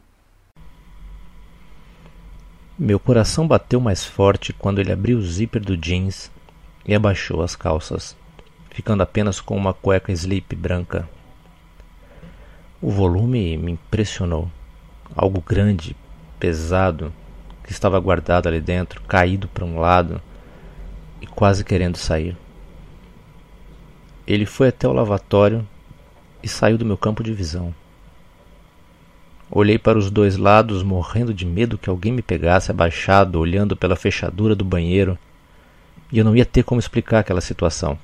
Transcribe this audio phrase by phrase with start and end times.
[2.79, 6.29] Meu coração bateu mais forte quando ele abriu o zíper do jeans
[6.85, 8.15] e abaixou as calças,
[8.69, 11.09] ficando apenas com uma cueca slip branca.
[12.79, 14.47] O volume me impressionou.
[15.15, 15.95] Algo grande,
[16.39, 17.11] pesado,
[17.63, 20.21] que estava guardado ali dentro, caído para um lado
[21.19, 22.37] e quase querendo sair.
[24.27, 25.67] Ele foi até o lavatório
[26.43, 27.73] e saiu do meu campo de visão.
[29.49, 33.95] Olhei para os dois lados, morrendo de medo que alguém me pegasse abaixado, olhando pela
[33.95, 35.17] fechadura do banheiro,
[36.11, 37.97] e eu não ia ter como explicar aquela situação.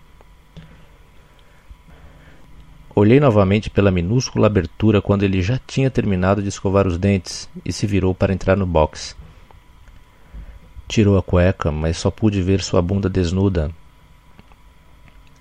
[2.95, 7.73] Olhei novamente pela minúscula abertura quando ele já tinha terminado de escovar os dentes e
[7.73, 9.15] se virou para entrar no box.
[10.87, 13.71] Tirou a cueca, mas só pude ver sua bunda desnuda.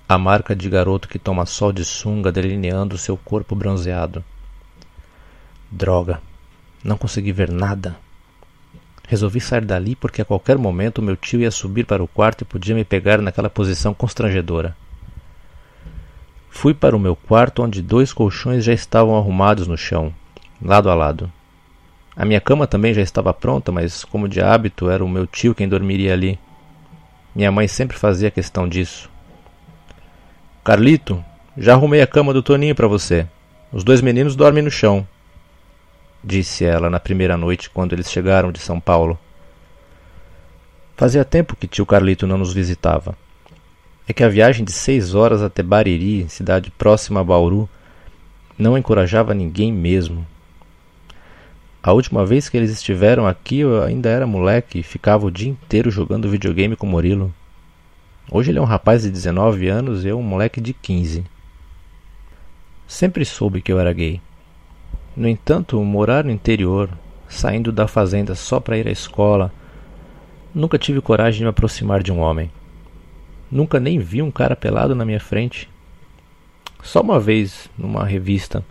[0.08, 4.24] A marca de garoto que toma sol de sunga delineando seu corpo bronzeado.
[5.74, 6.20] Droga,
[6.84, 7.96] não consegui ver nada.
[9.08, 12.44] Resolvi sair dali porque a qualquer momento meu tio ia subir para o quarto e
[12.44, 14.76] podia me pegar naquela posição constrangedora.
[16.50, 20.14] Fui para o meu quarto onde dois colchões já estavam arrumados no chão,
[20.60, 21.32] lado a lado.
[22.14, 25.54] A minha cama também já estava pronta, mas como de hábito era o meu tio
[25.54, 26.38] quem dormiria ali.
[27.34, 29.08] Minha mãe sempre fazia questão disso.
[30.62, 31.24] Carlito,
[31.56, 33.26] já arrumei a cama do Toninho para você.
[33.72, 35.08] Os dois meninos dormem no chão
[36.22, 39.18] disse ela na primeira noite quando eles chegaram de São Paulo.
[40.96, 43.16] Fazia tempo que tio Carlito não nos visitava.
[44.06, 47.68] É que a viagem de seis horas até Bariri, cidade próxima a Bauru,
[48.58, 50.26] não encorajava ninguém mesmo.
[51.82, 55.48] A última vez que eles estiveram aqui eu ainda era moleque e ficava o dia
[55.50, 57.34] inteiro jogando videogame com Murilo.
[58.30, 61.24] Hoje ele é um rapaz de 19 anos e eu um moleque de 15.
[62.86, 64.20] Sempre soube que eu era gay.
[65.14, 66.88] No entanto, morar no interior,
[67.28, 69.52] saindo da fazenda só para ir à escola,
[70.54, 72.50] nunca tive coragem de me aproximar de um homem.
[73.50, 75.68] Nunca nem vi um cara pelado na minha frente.
[76.82, 78.64] Só uma vez, numa revista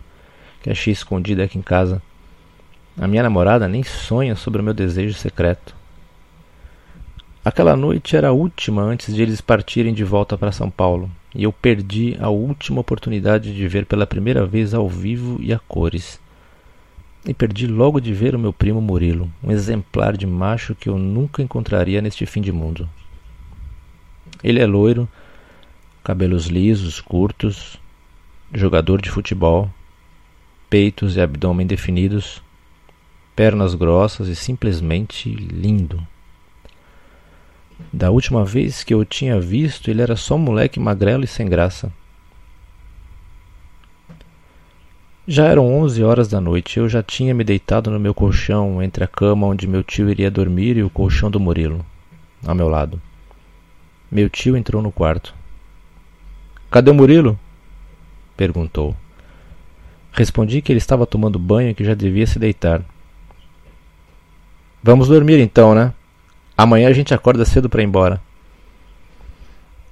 [0.60, 2.02] que achei escondida aqui em casa.
[2.98, 5.76] A minha namorada nem sonha sobre o meu desejo secreto.
[7.44, 11.44] Aquela noite era a última antes de eles partirem de volta para São Paulo, e
[11.44, 16.20] eu perdi a última oportunidade de ver pela primeira vez ao vivo e a cores
[17.24, 20.98] e perdi logo de ver o meu primo Murilo, um exemplar de macho que eu
[20.98, 22.88] nunca encontraria neste fim de mundo.
[24.42, 25.08] Ele é loiro,
[26.02, 27.78] cabelos lisos, curtos,
[28.52, 29.70] jogador de futebol,
[30.68, 32.42] peitos e abdômen definidos,
[33.36, 36.04] pernas grossas e simplesmente lindo.
[37.92, 41.28] Da última vez que eu o tinha visto, ele era só um moleque magrelo e
[41.28, 41.92] sem graça.
[45.26, 46.78] Já eram onze horas da noite.
[46.78, 50.30] Eu já tinha me deitado no meu colchão, entre a cama onde meu tio iria
[50.30, 51.84] dormir e o colchão do Murilo,
[52.44, 53.00] ao meu lado.
[54.10, 55.32] Meu tio entrou no quarto.
[56.70, 57.38] Cadê o Murilo?
[58.36, 58.96] perguntou.
[60.10, 62.82] Respondi que ele estava tomando banho e que já devia se deitar.
[64.82, 65.94] Vamos dormir então, né?
[66.58, 68.20] Amanhã a gente acorda cedo para ir embora.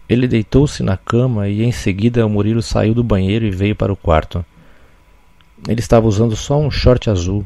[0.09, 3.93] Ele deitou-se na cama e em seguida o Murilo saiu do banheiro e veio para
[3.93, 4.45] o quarto.
[5.69, 7.45] Ele estava usando só um short azul,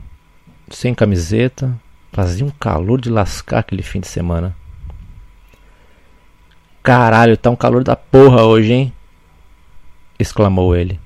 [0.70, 1.78] sem camiseta.
[2.12, 4.56] Fazia um calor de lascar aquele fim de semana.
[6.82, 8.92] Caralho, tá um calor da porra hoje, hein?
[10.18, 11.00] exclamou ele.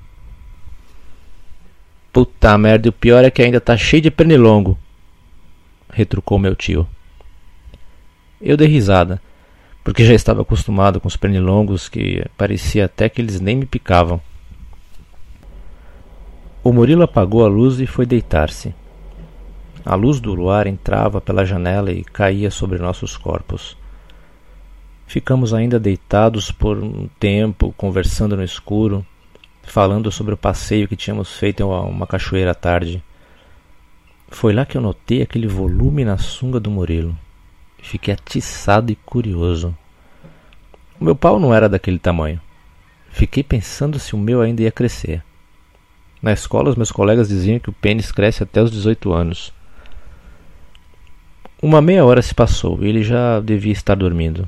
[2.11, 4.77] Puta merda, e o pior é que ainda tá cheio de pernilongo,
[5.91, 6.87] retrucou meu tio.
[8.41, 9.21] Eu dei risada,
[9.83, 14.21] porque já estava acostumado com os pernilongos que parecia até que eles nem me picavam.
[16.61, 18.75] O Murilo apagou a luz e foi deitar-se.
[19.85, 23.77] A luz do luar entrava pela janela e caía sobre nossos corpos.
[25.07, 29.05] Ficamos ainda deitados por um tempo, conversando no escuro,
[29.63, 33.01] falando sobre o passeio que tínhamos feito em uma cachoeira à tarde.
[34.27, 37.17] Foi lá que eu notei aquele volume na sunga do Murilo.
[37.81, 39.75] Fiquei atiçado e curioso.
[40.99, 42.41] O meu pau não era daquele tamanho.
[43.09, 45.23] Fiquei pensando se o meu ainda ia crescer.
[46.21, 49.53] Na escola, os meus colegas diziam que o pênis cresce até os 18 anos.
[51.61, 54.47] Uma meia hora se passou e ele já devia estar dormindo.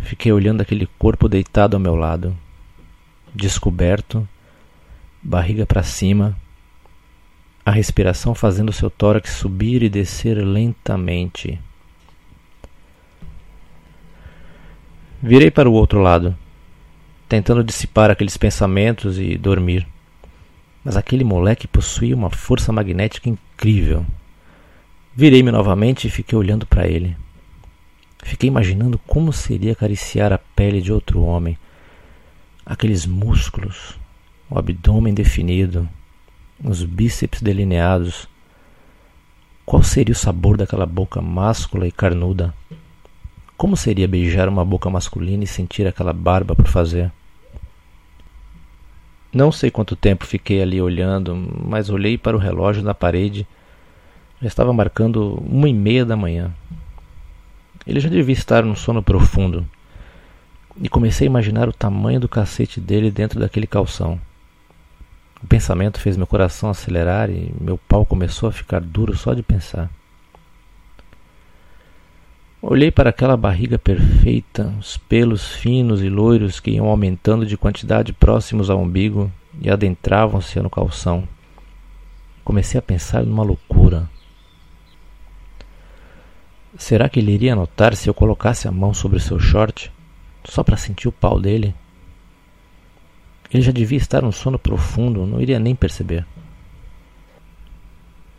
[0.00, 2.36] Fiquei olhando aquele corpo deitado ao meu lado,
[3.34, 4.28] descoberto,
[5.22, 6.36] barriga para cima,
[7.64, 11.60] a respiração fazendo seu tórax subir e descer lentamente.
[15.22, 16.36] Virei para o outro lado,
[17.28, 19.86] tentando dissipar aqueles pensamentos e dormir.
[20.84, 24.04] Mas aquele moleque possuía uma força magnética incrível.
[25.14, 27.16] Virei-me novamente e fiquei olhando para ele.
[28.22, 31.58] Fiquei imaginando como seria acariciar a pele de outro homem,
[32.64, 33.98] aqueles músculos,
[34.48, 35.88] o abdômen definido,
[36.62, 38.28] os bíceps delineados.
[39.66, 42.54] Qual seria o sabor daquela boca máscula e carnuda?
[43.56, 47.12] Como seria beijar uma boca masculina e sentir aquela barba por fazer?
[49.32, 51.34] Não sei quanto tempo fiquei ali olhando,
[51.64, 53.46] mas olhei para o relógio na parede
[54.42, 56.52] já estava marcando uma e meia da manhã.
[57.86, 59.64] Ele já devia estar num sono profundo.
[60.80, 64.20] E comecei a imaginar o tamanho do cacete dele dentro daquele calção.
[65.40, 69.44] O pensamento fez meu coração acelerar e meu pau começou a ficar duro só de
[69.44, 69.88] pensar.
[72.64, 78.12] Olhei para aquela barriga perfeita, os pelos finos e loiros que iam aumentando de quantidade
[78.12, 81.26] próximos ao umbigo e adentravam-se no calção.
[82.44, 84.08] Comecei a pensar numa loucura.
[86.78, 89.92] Será que ele iria notar se eu colocasse a mão sobre o seu short,
[90.44, 91.74] só para sentir o pau dele?
[93.52, 96.24] Ele já devia estar num sono profundo, não iria nem perceber.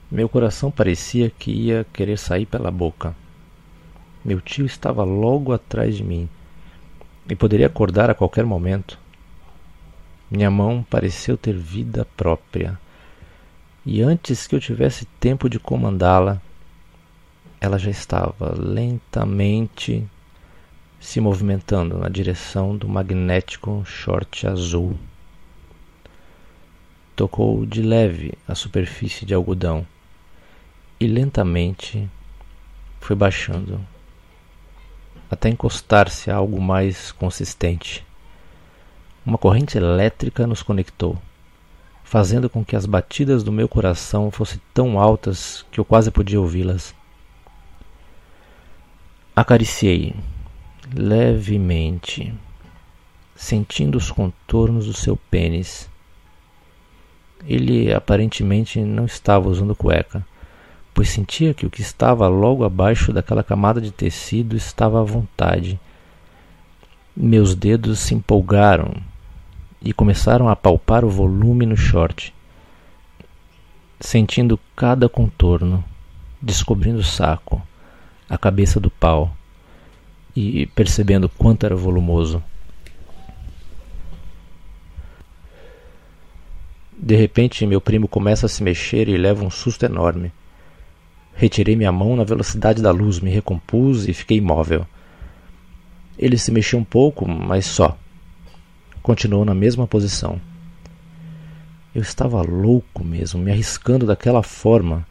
[0.09, 3.13] Meu coração parecia que ia querer sair pela boca.
[4.23, 6.29] Meu tio estava logo atrás de mim
[7.29, 8.97] e poderia acordar a qualquer momento.
[10.31, 12.79] Minha mão pareceu ter vida própria,
[13.85, 16.41] e antes que eu tivesse tempo de comandá-la,
[17.59, 20.07] ela já estava lentamente
[21.01, 24.97] se movimentando na direção do magnético short azul.
[27.13, 29.85] Tocou de leve a superfície de algodão
[30.97, 32.09] e lentamente
[33.01, 33.85] foi baixando
[35.33, 38.05] até encostar-se a algo mais consistente.
[39.25, 41.17] Uma corrente elétrica nos conectou,
[42.03, 46.39] fazendo com que as batidas do meu coração fossem tão altas que eu quase podia
[46.39, 46.93] ouvi-las.
[49.35, 50.15] Acariciei
[50.93, 52.33] levemente,
[53.35, 55.89] sentindo os contornos do seu pênis.
[57.45, 60.25] Ele aparentemente não estava usando cueca,
[60.93, 65.79] pois sentia que o que estava logo abaixo daquela camada de tecido estava à vontade.
[67.15, 68.93] Meus dedos se empolgaram
[69.81, 72.33] e começaram a palpar o volume no short,
[73.99, 75.83] sentindo cada contorno,
[76.41, 77.61] descobrindo o saco
[78.29, 79.35] a cabeça do pau
[80.35, 82.43] e percebendo quanto era volumoso.
[86.97, 90.31] De repente, meu primo começa a se mexer e leva um susto enorme.
[91.35, 94.85] Retirei minha mão na velocidade da luz, me recompus e fiquei imóvel.
[96.17, 97.97] Ele se mexeu um pouco, mas só.
[99.01, 100.39] Continuou na mesma posição.
[101.93, 105.05] Eu estava louco mesmo, me arriscando daquela forma.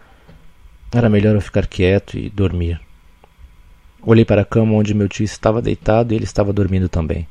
[0.91, 2.81] Era melhor eu ficar quieto e dormir.
[4.03, 7.27] Olhei para a cama onde meu tio estava deitado e ele estava dormindo também.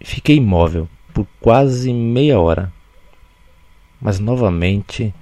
[0.00, 2.72] Fiquei imóvel por quase meia hora,
[4.00, 5.14] mas novamente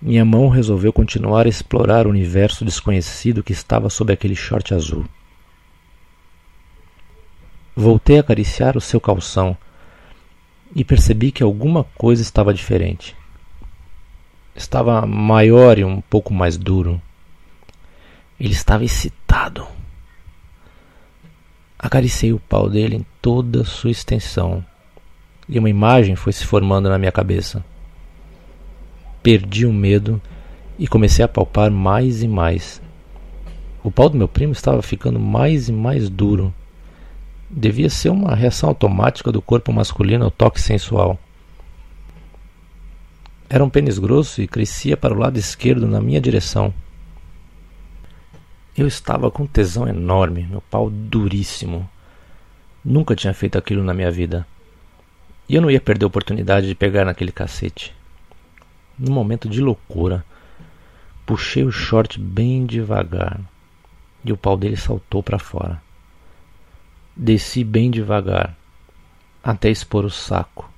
[0.00, 5.04] minha mão resolveu continuar a explorar o universo desconhecido que estava sob aquele short azul.
[7.74, 9.56] Voltei a acariciar o seu calção
[10.74, 13.16] e percebi que alguma coisa estava diferente.
[14.54, 17.00] Estava maior e um pouco mais duro.
[18.38, 19.66] Ele estava excitado.
[21.78, 24.64] Acariciei o pau dele em toda sua extensão
[25.48, 27.64] e uma imagem foi se formando na minha cabeça.
[29.22, 30.20] Perdi o medo
[30.78, 32.80] e comecei a palpar mais e mais.
[33.82, 36.52] O pau do meu primo estava ficando mais e mais duro.
[37.50, 41.18] Devia ser uma reação automática do corpo masculino ao toque sensual.
[43.48, 46.72] Era um pênis grosso e crescia para o lado esquerdo na minha direção.
[48.76, 51.88] Eu estava com tesão enorme, meu pau duríssimo.
[52.84, 54.46] Nunca tinha feito aquilo na minha vida.
[55.48, 57.97] E eu não ia perder a oportunidade de pegar naquele cacete.
[58.98, 60.24] Num momento de loucura,
[61.24, 63.40] puxei o short bem devagar
[64.24, 65.80] e o pau dele saltou para fora.
[67.16, 68.56] Desci bem devagar
[69.42, 70.68] até expor o saco.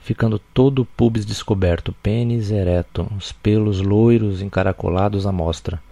[0.00, 5.82] ficando todo o pubis descoberto, pênis ereto, os pelos loiros encaracolados à mostra.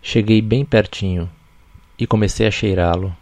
[0.00, 1.30] Cheguei bem pertinho
[1.98, 3.14] e comecei a cheirá-lo.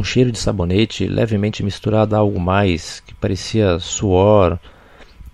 [0.00, 4.58] Um cheiro de sabonete levemente misturado a algo mais, que parecia suor,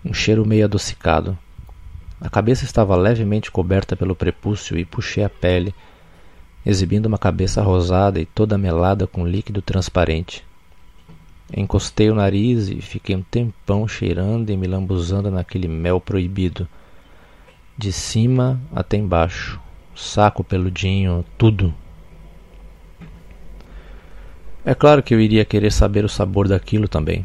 [0.05, 1.39] um cheiro meio adocicado.
[2.21, 5.73] A cabeça estava levemente coberta pelo prepúcio e puxei a pele,
[6.67, 10.45] exibindo uma cabeça rosada e toda melada com líquido transparente.
[11.57, 16.67] Encostei o nariz e fiquei um tempão cheirando e me lambuzando naquele mel proibido.
[17.79, 19.61] De cima até embaixo,
[19.95, 21.73] saco peludinho, tudo.
[24.69, 27.25] É claro que eu iria querer saber o sabor daquilo também.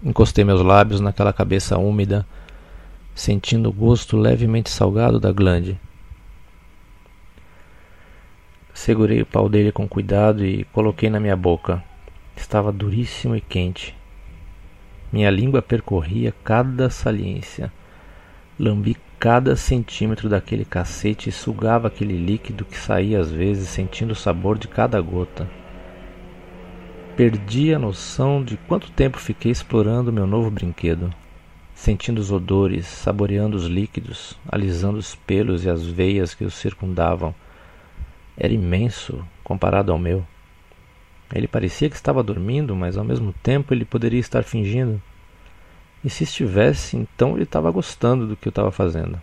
[0.00, 2.24] Encostei meus lábios naquela cabeça úmida,
[3.12, 5.76] sentindo o gosto levemente salgado da glande.
[8.72, 11.82] Segurei o pau dele com cuidado e coloquei na minha boca.
[12.36, 13.96] Estava duríssimo e quente.
[15.12, 17.72] Minha língua percorria cada saliência.
[18.56, 24.14] Lambi cada centímetro daquele cacete e sugava aquele líquido que saía às vezes, sentindo o
[24.16, 25.44] sabor de cada gota.
[27.18, 31.12] Perdi a noção de quanto tempo fiquei explorando meu novo brinquedo,
[31.74, 37.34] sentindo os odores, saboreando os líquidos, alisando os pelos e as veias que os circundavam.
[38.36, 40.24] Era imenso comparado ao meu.
[41.34, 45.02] Ele parecia que estava dormindo, mas ao mesmo tempo ele poderia estar fingindo.
[46.04, 49.20] E se estivesse, então ele estava gostando do que eu estava fazendo.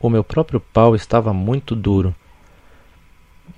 [0.00, 2.14] O meu próprio pau estava muito duro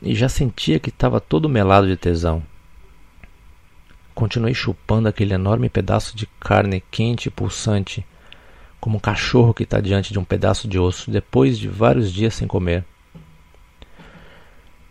[0.03, 2.43] e já sentia que estava todo melado de tesão.
[4.15, 8.05] Continuei chupando aquele enorme pedaço de carne quente e pulsante,
[8.81, 12.35] como um cachorro que está diante de um pedaço de osso depois de vários dias
[12.35, 12.85] sem comer.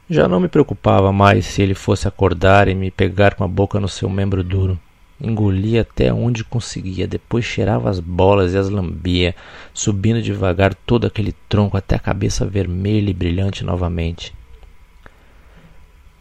[0.09, 3.79] Já não me preocupava mais se ele fosse acordar e me pegar com a boca
[3.79, 4.79] no seu membro duro.
[5.19, 9.35] Engolia até onde conseguia, depois cheirava as bolas e as lambia,
[9.73, 14.36] subindo devagar todo aquele tronco até a cabeça vermelha e brilhante novamente.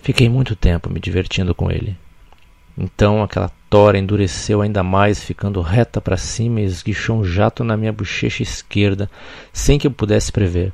[0.07, 1.97] Fiquei muito tempo me divertindo com ele.
[2.79, 7.77] Então aquela tora endureceu ainda mais, ficando reta para cima e esguichou um jato na
[7.77, 9.11] minha bochecha esquerda,
[9.53, 10.73] sem que eu pudesse prever.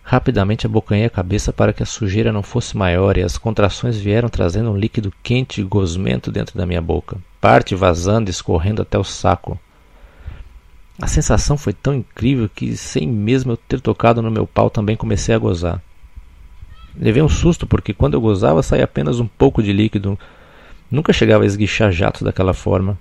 [0.00, 4.28] Rapidamente abocanhei a cabeça para que a sujeira não fosse maior e as contrações vieram
[4.28, 8.96] trazendo um líquido quente e gosmento dentro da minha boca, parte vazando e escorrendo até
[8.96, 9.58] o saco.
[11.02, 14.94] A sensação foi tão incrível que, sem mesmo eu ter tocado no meu pau, também
[14.94, 15.82] comecei a gozar.
[17.00, 20.18] Levei um susto porque quando eu gozava saía apenas um pouco de líquido.
[20.90, 22.98] Nunca chegava a esguichar jatos daquela forma.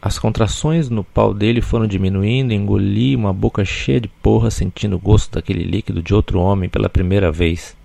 [0.00, 4.98] As contrações no pau dele foram diminuindo, engoli uma boca cheia de porra, sentindo o
[4.98, 7.76] gosto daquele líquido de outro homem pela primeira vez.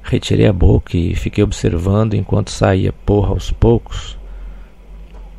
[0.00, 4.16] Retirei a boca e fiquei observando enquanto saía porra aos poucos.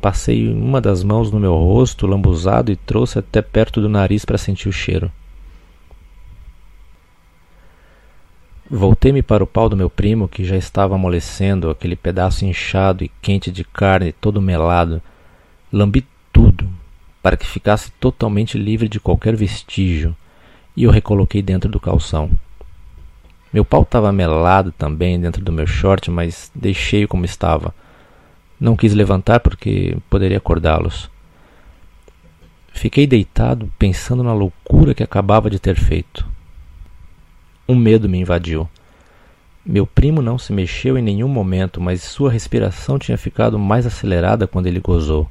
[0.00, 4.38] Passei uma das mãos no meu rosto, lambuzado, e trouxe até perto do nariz para
[4.38, 5.10] sentir o cheiro.
[8.74, 13.10] Voltei-me para o pau do meu primo, que já estava amolecendo, aquele pedaço inchado e
[13.20, 15.02] quente de carne, todo melado
[15.70, 16.66] Lambi tudo,
[17.22, 20.16] para que ficasse totalmente livre de qualquer vestígio,
[20.74, 22.30] e o recoloquei dentro do calção.
[23.52, 27.74] Meu pau estava melado também dentro do meu short, mas deixei-o como estava.
[28.58, 31.10] Não quis levantar porque poderia acordá-los.
[32.72, 36.31] Fiquei deitado pensando na loucura que acabava de ter feito.
[37.68, 38.68] Um medo me invadiu.
[39.64, 44.46] Meu primo não se mexeu em nenhum momento, mas sua respiração tinha ficado mais acelerada
[44.46, 45.30] quando ele gozou.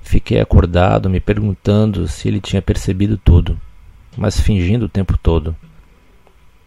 [0.00, 3.60] Fiquei acordado, me perguntando se ele tinha percebido tudo,
[4.16, 5.54] mas fingindo o tempo todo.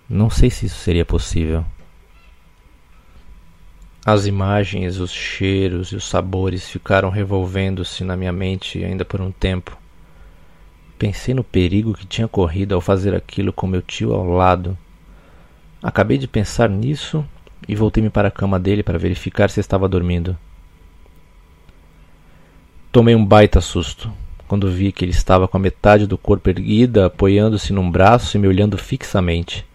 [0.08, 1.66] Não sei se isso seria possível.
[4.06, 9.32] As imagens, os cheiros e os sabores ficaram revolvendo-se na minha mente ainda por um
[9.32, 9.78] tempo.
[10.98, 14.78] Pensei no perigo que tinha corrido ao fazer aquilo com meu tio ao lado.
[15.82, 17.24] Acabei de pensar nisso
[17.68, 20.36] e voltei-me para a cama dele para verificar se estava dormindo.
[22.92, 24.12] Tomei um baita susto
[24.48, 28.40] quando vi que ele estava com a metade do corpo erguida, apoiando-se num braço e
[28.40, 29.66] me olhando fixamente.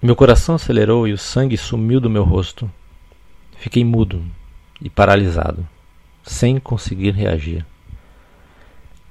[0.00, 2.70] Meu coração acelerou e o sangue sumiu do meu rosto.
[3.58, 4.24] Fiquei mudo
[4.80, 5.66] e paralisado,
[6.22, 7.66] sem conseguir reagir.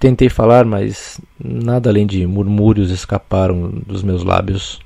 [0.01, 4.79] Tentei falar, mas nada além de murmúrios escaparam dos meus lábios.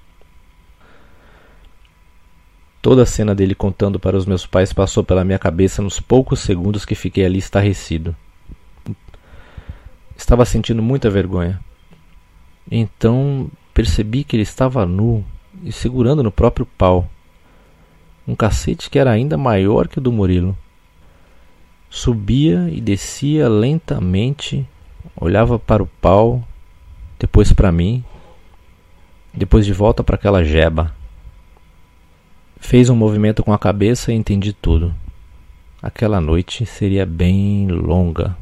[2.81, 6.41] Toda a cena dele contando para os meus pais passou pela minha cabeça nos poucos
[6.41, 8.13] segundos que fiquei ali estarrecido.
[10.17, 11.61] Estava sentindo muita vergonha.
[12.69, 15.23] Então percebi que ele estava nu
[15.63, 17.09] e segurando no próprio pau,
[18.27, 20.57] um cacete que era ainda maior que o do Murilo.
[21.89, 24.67] Subia e descia lentamente,
[25.15, 26.43] olhava para o pau,
[27.19, 28.03] depois para mim,
[29.33, 30.95] depois de volta para aquela jeba.
[32.59, 34.93] Fez um movimento com a cabeça e entendi tudo.
[35.81, 38.35] Aquela noite seria bem longa.